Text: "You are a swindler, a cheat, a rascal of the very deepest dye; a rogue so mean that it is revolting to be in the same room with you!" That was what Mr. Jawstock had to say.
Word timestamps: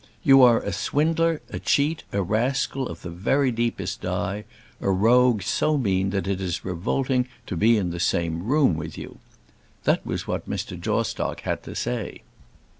"You 0.23 0.41
are 0.41 0.59
a 0.61 0.73
swindler, 0.73 1.41
a 1.51 1.59
cheat, 1.59 2.05
a 2.11 2.23
rascal 2.23 2.87
of 2.89 3.03
the 3.03 3.11
very 3.11 3.51
deepest 3.51 4.01
dye; 4.01 4.45
a 4.79 4.89
rogue 4.89 5.43
so 5.43 5.77
mean 5.77 6.09
that 6.09 6.25
it 6.25 6.41
is 6.41 6.65
revolting 6.65 7.27
to 7.45 7.55
be 7.55 7.77
in 7.77 7.91
the 7.91 7.99
same 7.99 8.41
room 8.41 8.75
with 8.77 8.97
you!" 8.97 9.19
That 9.83 10.03
was 10.03 10.25
what 10.25 10.49
Mr. 10.49 10.75
Jawstock 10.75 11.41
had 11.41 11.61
to 11.65 11.75
say. 11.75 12.23